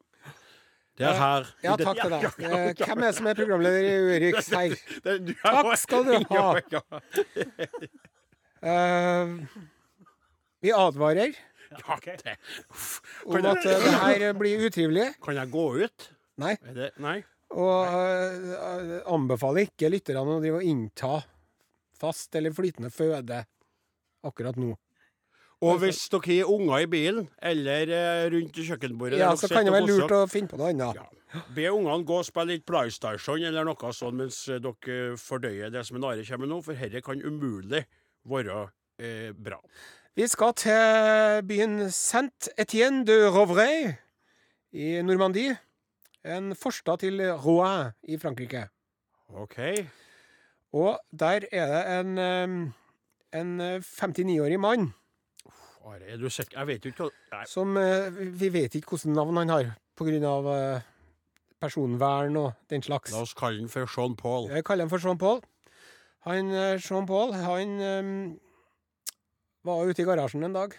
[0.96, 2.22] Det er her Ja, takk til deg.
[2.26, 4.76] Ja, ja, ja, Eh, Hvem er det som er programleder i Urix her?
[5.42, 6.46] Takk skal du ha.
[8.66, 9.34] Eh,
[10.64, 11.36] vi advarer
[11.76, 15.10] om at eh, det her blir utrivelig.
[15.24, 16.08] Kan jeg gå ut?
[16.42, 16.56] Nei.
[16.76, 17.18] Det, nei?
[17.56, 21.20] Og uh, anbefaler ikke lytterne å drive og innta
[22.00, 23.44] fast eller flytende føde
[24.26, 24.74] akkurat nå.
[25.66, 29.74] Og hvis dere har unger i bilen, eller eh, rundt kjøkkenbordet Ja, så kan det
[29.74, 31.00] være lurt å finne på noe annet.
[31.02, 31.44] Ja.
[31.56, 35.84] Be ungene gå og spille litt PlayStation eller noe sånt mens eh, dere fordøyer det
[35.88, 37.86] som en Are kommer nå, for dette kan umulig
[38.30, 38.60] være
[39.00, 39.60] eh, bra.
[40.16, 43.96] Vi skal til byen Saint-Étienne de Rouvray
[44.72, 45.58] i Normandie.
[46.24, 48.68] En forstad til Rouen i Frankrike.
[49.36, 49.60] OK.
[50.76, 54.94] Og der er det en, eh, en 59-årig mann
[55.86, 56.58] Are, er du sikker?
[56.58, 58.08] Jeg vet jo ikke hva som eh,
[58.40, 60.82] Vi vet ikke hvilket navn han har pga.
[61.62, 63.14] personvern og den slags.
[63.14, 64.50] La oss kalle den for Sean Paul.
[64.50, 65.44] Jeg kaller han for Sean Paul.
[66.26, 68.10] Han, eh, Sean Paul han eh,
[69.66, 70.74] var ute i garasjen en dag.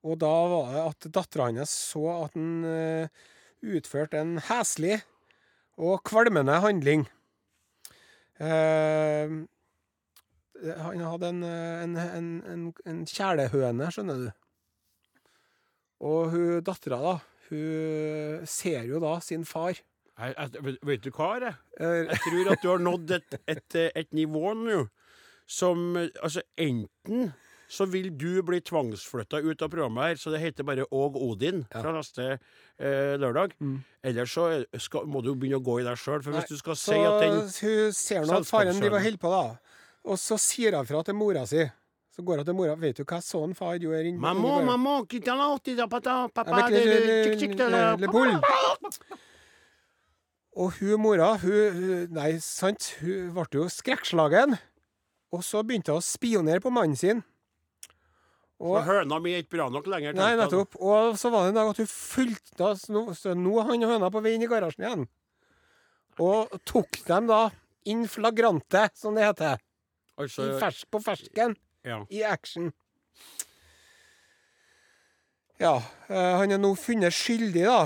[0.00, 3.08] Og da var det at dattera hans så at han eh,
[3.60, 5.02] utførte en heslig
[5.76, 7.04] og kvalmende handling.
[8.40, 9.40] Eh,
[10.60, 14.30] han hadde en, eh, en, en, en, en kjælehøne, skjønner du.
[16.00, 17.14] Og hun dattera, da,
[17.50, 19.76] hun ser jo da sin far.
[20.20, 21.52] Jeg, jeg, vet- vet du hva, Are?
[21.80, 24.82] Eh, Jeg tror at du har nådd et, et, eh, et nivå nå
[25.48, 27.30] som eh, Altså, enten
[27.70, 31.60] så vil du bli tvangsflytta ut av programmet her, så det heter bare Åg Odin
[31.70, 33.52] fra neste eh, lørdag.
[33.62, 33.76] Mm.
[34.10, 34.48] Eller så
[34.82, 36.98] skal, må du begynne å gå i deg sjøl, for Nei, hvis du skal si
[36.98, 39.69] at den hun ser nå at faren driver og holder på, da.
[40.08, 41.66] Og så sier hun fra til mora si.
[42.10, 42.76] Så går hun til mora.
[42.80, 44.94] Vet du hva sånn far gjør Mamma, inni garasjen?» mamma.
[50.60, 54.58] Og hun mora, hun Nei, sant, hun ble jo skrekkslagen.
[55.30, 57.22] Og så begynte hun å spionere på mannen sin.
[58.60, 60.12] Og, så høna mi er ikke bra nok lenger.
[60.18, 60.74] nei, nettopp.
[60.82, 63.06] Og så var det en dag at hun fulgte nå,
[63.38, 65.06] nå er han og høna på vei inn i garasjen igjen.
[66.20, 67.40] Og tok dem da
[67.88, 69.62] in flagrante, som det heter.
[70.20, 71.56] I Altså, fers på fersken.
[71.84, 72.02] ja.
[72.10, 72.72] i action.
[75.60, 75.76] Ja,
[76.08, 77.80] eh, han er nå funnet skyldig da,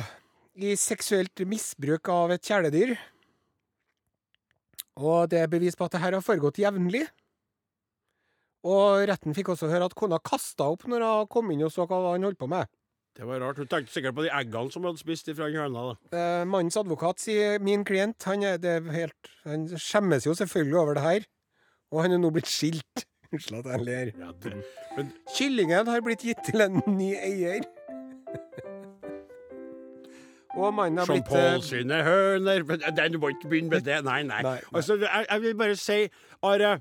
[0.55, 2.94] i seksuelt misbruk av et kjæledyr.
[5.03, 7.03] Og det er bevis på at det her har foregått jevnlig.
[8.64, 11.85] Og retten fikk også høre at kona kasta opp når hun kom inn og så
[11.90, 12.70] hva han holdt på med.
[13.14, 13.59] Det var rart.
[13.59, 15.83] Hun tenkte sikkert på de eggene som hun hadde spist fra høna.
[16.11, 20.79] Eh, mannens advokat sier min klient han, er, det er helt, han skjemmes jo selvfølgelig
[20.81, 21.29] over det her.
[21.94, 23.04] Og han er nå blitt skilt.
[23.35, 24.11] Unnskyld at jeg ler.
[24.18, 24.52] Ja, det,
[24.96, 27.62] men Kyllingen har blitt gitt til en ny eier.
[30.54, 33.96] Og mannen har blitt Paul Pål sine høner men du må ikke begynne med det.
[34.07, 34.38] Nei, nei.
[34.44, 34.61] Nei, nei.
[34.70, 35.96] Altså, jeg, jeg vil bare si,
[36.46, 36.76] Are,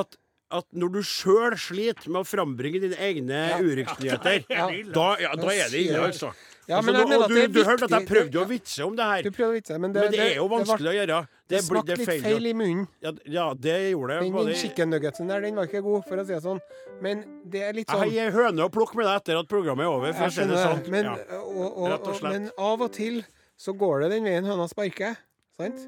[0.00, 0.16] at,
[0.58, 3.60] at når du sjøl sliter med å frambringe dine egne Ja.
[4.98, 6.32] da, ja, da er det ille, altså.
[6.66, 8.14] Ja, altså men jeg du, mener at du, det er du hørte at jeg viktig-
[8.16, 9.22] prøvde å vitse om det her.
[9.22, 11.22] Du prøvde å vitse, men det, Men det er jo vanskelig å gjøre.
[11.44, 12.86] Det, Det, smakte litt feil i munnen.
[13.04, 14.20] Ja, ja, det gjorde det.
[14.24, 16.60] Den, den chicken nuggetsen der, den var ikke god, for å si det sånn.
[17.04, 17.20] Men
[17.52, 19.92] det er litt sånn Jeg har høne å plukke med deg etter at programmet er
[19.92, 20.80] over, for å si det sånn.
[20.94, 21.42] men, Ja.
[21.42, 22.32] og, og, Rett og, slett.
[22.32, 23.20] men av og til
[23.60, 25.20] så går det den veien høna sparker.
[25.60, 25.84] Sant?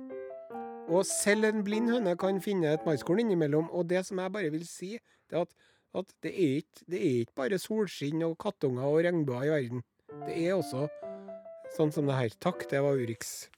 [0.92, 3.72] Og selv en blind høne kan finne et maiskorn innimellom.
[3.72, 4.92] Og det som jeg bare vil si,
[5.30, 5.56] det er at,
[5.96, 9.82] at det, er ikke, det er ikke bare solskinn og kattunger og regnbuer i verden.
[10.28, 10.84] Det er også
[11.74, 12.36] sånn som det her.
[12.44, 13.48] Takk, det var Urix.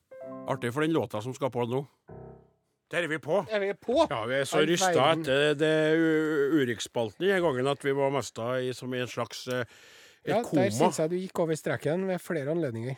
[0.48, 1.82] Artig for den låta som skal på nå.
[2.88, 3.42] Der er vi på.
[3.52, 4.06] Er vi på?
[4.08, 5.74] Ja, vi er så rysta etter det
[6.56, 9.66] Urix-spalten denne gangen at vi var mesta i, som i en slags eh,
[10.24, 10.70] et Ja, der koma.
[10.72, 12.96] syns jeg du gikk over streken ved flere anledninger.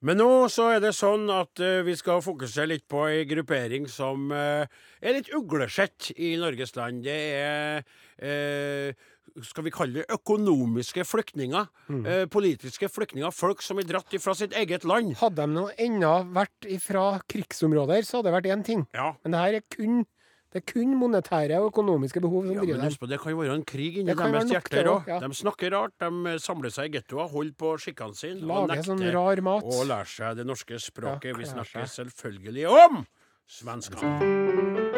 [0.00, 3.84] Men nå så er det sånn at uh, vi skal fokusere litt på ei gruppering
[3.90, 4.64] som uh,
[5.02, 7.02] er litt uglesett i Norges land.
[7.04, 7.82] Det er
[8.16, 8.96] eh,
[9.42, 11.66] skal vi kalle det økonomiske flyktninger.
[11.88, 12.04] Mm.
[12.06, 13.30] Eh, politiske flyktninger.
[13.34, 15.14] Folk som er dratt fra sitt eget land.
[15.20, 18.86] Hadde de nå ennå vært fra krigsområder, så hadde det vært én ting.
[18.94, 19.12] Ja.
[19.24, 20.02] Men det her er kun,
[20.50, 23.08] det er kun monetære og økonomiske behov som Ja, driver dem.
[23.08, 25.06] Det kan jo være en krig inni deres hjerter òg.
[25.06, 25.18] ja.
[25.22, 29.04] De snakker rart, de samler seg i gettoer, holder på skikkene sine og Lager sånn
[29.14, 29.62] rar mat.
[29.62, 31.36] å lære seg det norske språket.
[31.38, 33.04] Vi snakker selvfølgelig om
[33.46, 34.89] svenskene.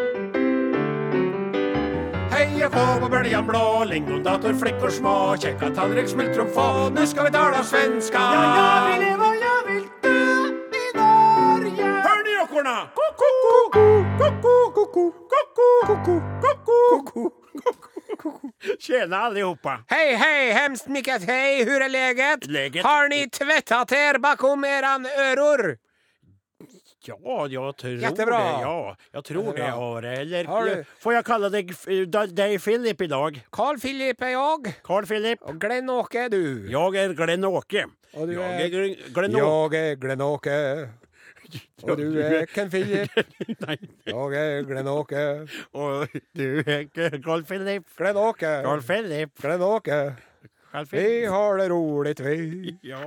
[2.63, 7.31] Heia få på bøljan blå, lingondator, flickor små, kjekka tallrik, smultron få, nu skal vi
[7.35, 8.19] tala svenska.
[8.19, 10.11] Ja, jag vill leva, jag vill dø
[10.79, 11.85] i Norge.
[12.07, 12.77] Hör ni ekorna?
[12.95, 13.31] Ko-ko,
[13.73, 15.11] ko-ko, ko-ko,
[15.87, 17.31] ko-ko, ko-ko, ko-ko.
[18.81, 19.79] Tjena allihopa.
[19.89, 22.47] Hej, hej, hemskt mycket hej, hur är läget?
[22.47, 25.77] Läget- Har ni tvättat er bakom eran öror?
[27.05, 28.39] Ja, jag tror Jättebra.
[28.39, 28.45] det.
[28.63, 30.01] Ja, jag tror Jättebra.
[30.01, 31.69] det, Eller Har du- får jag kalla dig,
[32.29, 33.47] dig Philip idag?
[33.51, 34.75] Carl Philip är jag.
[34.83, 35.43] Carl Philip?
[35.43, 36.71] Och Glenn-Åke är du.
[36.71, 37.87] Jag är Glenn-Åke.
[38.15, 39.77] Och du Jag är- är Glenn- Glenn-Åke.
[39.77, 40.89] Jag är Glenn-Åke.
[41.83, 43.11] Och du är Ken Philip.
[43.59, 45.47] Jeg Jag är Glenn-Åke.
[45.71, 47.83] och du är Carl Philip.
[47.97, 48.63] Glenn-Åke.
[48.65, 49.39] Carl Philip.
[49.43, 50.13] Glenn-Åke.
[50.91, 52.77] Vi har det roligt vi.
[52.83, 53.05] Ja,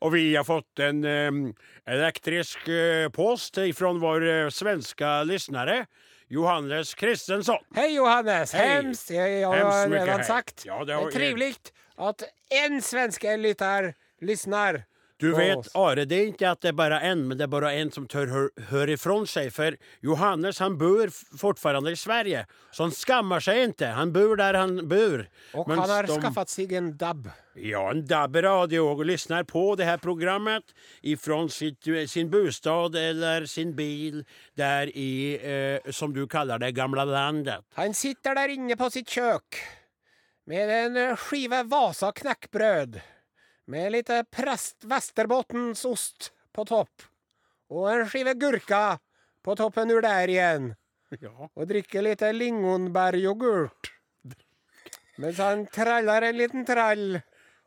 [0.00, 1.54] Og vi har fått en um,
[1.86, 5.86] elektrisk uh, post ifrån vår uh, svenska lyssnare
[6.28, 7.58] Johannes Kristensson.
[7.74, 8.52] Hei, Johannes!
[8.54, 8.68] Hej.
[8.68, 9.10] Hemskt!
[9.10, 10.62] Jeg jag Hemskt har redan sagt.
[10.66, 12.22] Ja, det det har- är trevligt att
[12.66, 14.84] en svensk lytter lyssnar.
[15.20, 15.68] Du vet.
[15.76, 18.06] Are, det er ikke at det er bare en, men det er bare en som
[18.08, 19.52] tør hör, høre ifrån seg.
[19.52, 22.44] For Johannes, han bor fortsatt fortfarande i Sverige.
[22.72, 23.90] Så han skammer seg ikke.
[23.96, 25.26] Han bor der han bor.
[25.54, 27.28] Og han har de- skaffet seg en DAB.
[27.60, 34.24] Ja, en DAB-radio og lyssnar på det her programmet ifrån sin bostad eller sin bil
[34.56, 37.64] der i, eh, som du kaller det, gamle landet.
[37.74, 39.58] Han sitter der inne på sitt kjøk
[40.46, 43.00] med en skive Vasa knäckbröd
[43.70, 47.02] med lite präst Västerbottensost på topp
[47.70, 48.98] og en skive gurka
[49.46, 50.72] på toppen ur der igjen,
[51.20, 51.48] Ja.
[51.54, 53.90] og drikke litt lingonbæryoghurt,
[55.18, 57.20] mens han treller en liten trall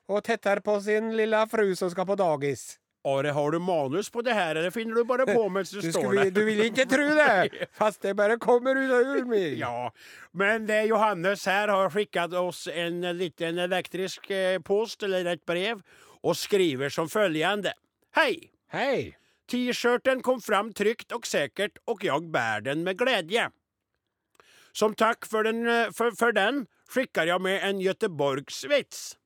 [0.08, 2.80] og tetter på sin lilla fru som skal på dagis.
[3.06, 5.90] Are, har du manus på det her, eller finner du bare på mens du, Du,
[5.92, 6.30] står der?
[6.32, 9.58] du vil ikke tro det, fast det bare kommer ut ur mig.
[9.60, 9.92] Ja,
[10.32, 15.44] men det Johannes her har skickat oss en eh, liten elektrisk eh, post eller et
[15.46, 15.82] brev
[16.24, 17.74] og skriver som følgende.
[18.16, 18.52] Hei!
[18.72, 19.16] Hei!
[19.52, 23.50] T-shirten kom fram tryggt og sikkert, og jeg bærer den med glede.
[24.74, 29.18] Som takk for den, for, för, för den skickar jag med en Göteborgsvits.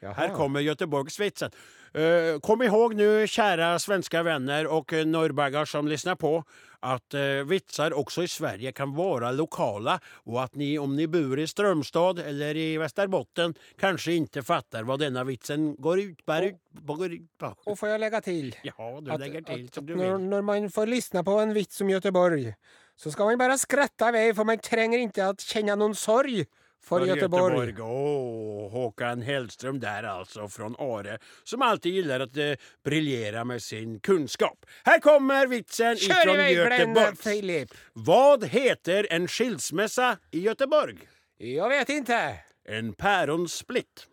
[0.00, 1.50] Her kommer Göteborgsvitsen.
[1.94, 6.44] Eh, kom ihåg nu, kära svenska vänner och norrbaggar som lyssnar på,
[6.80, 11.38] att eh, vitsar också i Sverige kan vara lokala och att ni, om ni bor
[11.38, 16.56] i Strömstad eller i Västerbotten, kanske inte fattar vad denna vitsen går ut, bär ut,
[16.70, 17.54] går ut på.
[17.64, 18.56] Och får jag lägga till?
[18.62, 20.18] Ja, du att, lägger till att, som du vill.
[20.18, 22.54] när man får lyssna på en vits om Göteborg
[22.96, 26.46] så ska man bara skratta iväg för man tränger inte att känna någon sorg
[26.84, 27.74] för, För Göteborg.
[27.80, 32.52] Åh, Håkan Hellström där alltså från Are som alltid gillar att eh,
[32.84, 34.66] briljera med sin kunskap.
[34.84, 37.66] Här kommer vitsen iväg Göteborg.
[37.92, 40.98] Vad heter en skilsmässa i Göteborg?
[41.38, 42.34] Jag vet inte.
[42.68, 44.06] En päronsplitt.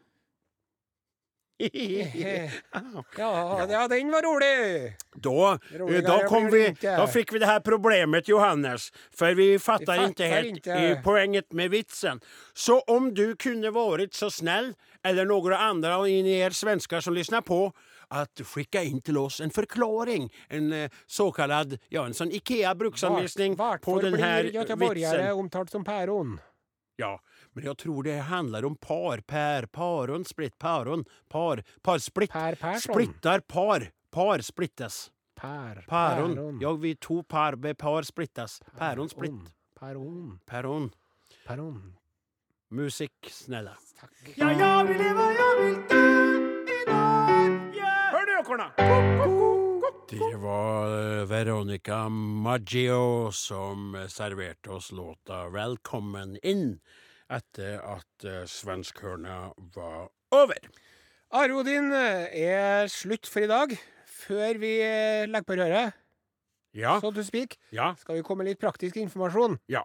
[3.18, 4.94] Ja, ja, den var rolig.
[5.14, 11.04] Da, kom vi, då fick vi det her problemet Johannes, for vi fattar, ikke helt
[11.04, 12.22] poenget med vitsen.
[12.54, 17.42] Så om du kunne vært så snill, eller noen andre av dere svensker som lyssnar
[17.42, 17.72] på,
[18.12, 23.56] att skicka in till oss en förklaring, en eh, så kallad, ja en sånn IKEA-bruksanvisning
[23.56, 26.40] på den här blir göteborgare omtalt som päron?
[26.96, 27.20] Ja,
[27.54, 32.56] men jeg tror det handler om par, per, paron, splitt, paron, par, par, splitt, Per
[32.56, 32.94] Persson?
[32.94, 35.10] splittar, par, par splittes.
[35.36, 35.86] Per.
[35.90, 36.60] Päron.
[36.62, 38.60] Ja, vi to par med par splittas.
[38.78, 39.50] Päron splitt.
[39.80, 40.40] Päron.
[40.46, 40.92] Päron.
[41.48, 41.96] Päron.
[42.70, 43.74] Musikk, snälla.
[44.00, 44.12] Tack.
[44.36, 46.08] Ja, jag vill leva, jag vill dö
[46.72, 47.90] i Norge.
[48.12, 48.72] Hör du ekorna?
[50.10, 56.80] Det var eh, Veronica Maggio som eh, serverte oss låta 'Velkommen inn'
[57.32, 59.40] etter at uh, svenskhørna
[59.76, 60.60] var over.
[61.32, 63.74] Arodin er slutt for i dag.
[64.22, 65.94] Før vi eh, legger på røret,
[66.78, 67.00] Ja.
[67.04, 67.90] så to speak, Ja.
[68.00, 69.58] skal vi komme med litt praktisk informasjon.
[69.68, 69.82] Ja.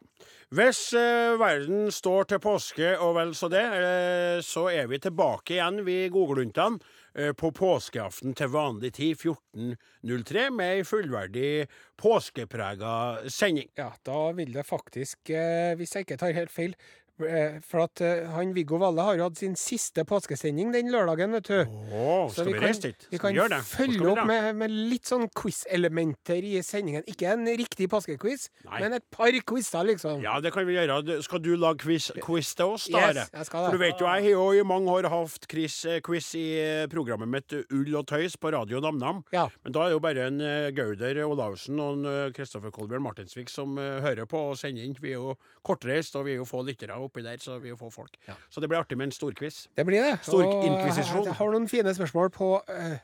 [0.54, 5.56] Hvis eh, verden står til påske og vel så det, eh, så er vi tilbake
[5.56, 6.78] igjen, vi godgluntene,
[7.16, 11.66] eh, på påskeaften til vanlig tid, 14.03, med ei fullverdig
[11.98, 13.70] påskeprega sending.
[13.78, 18.00] Ja, da vil det faktisk, eh, hvis jeg ikke tar helt feil eh, For at
[18.04, 21.76] eh, han Viggo Valle har jo hatt sin siste påskesending den lørdagen, vet du.
[21.96, 22.74] Oh, Så vi, kan-?
[23.10, 23.60] Vi kan vi?
[23.70, 27.06] Følge vi opp med, med litt sånn quiz-elementer i sendingen.
[27.08, 30.20] Ikke en riktig påskequiz, men et par quizer, liksom.
[30.24, 31.18] Ja, det kan vi gjøre.
[31.24, 33.00] Skal du lage quiz, quiz til oss, da?
[33.00, 33.26] Yes, Are?
[33.40, 33.70] jeg skal det.
[33.70, 36.46] For du vet jo, jeg har jo i mange år hatt quiz, eh, quiz i
[36.60, 39.22] eh, programmet mitt Ull og tøys på Radio NamNam.
[39.34, 39.46] Ja.
[39.64, 43.04] Men da er det jo bare en eh, Gauder Olavsen og en eh, Kristoffer Kolbjørn
[43.04, 44.96] Martinsvik som eh, hører på og sender inn.
[45.00, 45.36] Vi er jo
[45.66, 48.16] kortreist, og vi er jo få lyttere oppi der, så vi får folk.
[48.28, 48.36] Ja.
[48.50, 49.66] Så det blir artig med en storquiz.
[49.76, 50.14] Det blir det.
[50.26, 51.26] Stor Og inkvisisjon.
[51.30, 52.96] Jeg har noen fine spørsmål på uh,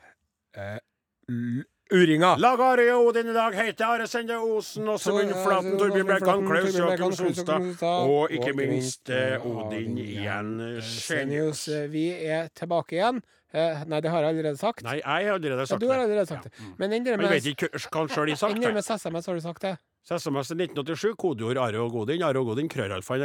[0.57, 2.35] uh, uringa.
[2.35, 6.77] Lag Are Odin i dag heter Are Sende Osen, og Sebund Flaten, Torbjørn Bjerkan, Klaus
[6.77, 13.23] Jørgen Sonstad, og ikke minst eh, Odin igjen eh, Vi er tilbake igjen.
[13.53, 14.81] Eh, nei, det har jeg allerede sagt.
[14.85, 16.69] Nei, jeg har allerede Ja, sagt du har allerede sagt det.
[16.79, 18.55] Men den der Men vet med, ikke hva han sjøl har sagt.
[18.55, 19.75] den der med SMS, har du sagt det?
[20.03, 23.15] SMS 1987, kodeord Are og Godin, are og Godin, krøralfa.